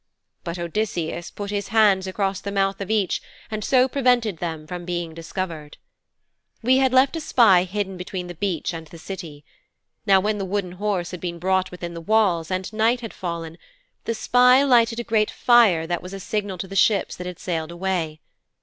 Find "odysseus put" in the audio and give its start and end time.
0.57-1.51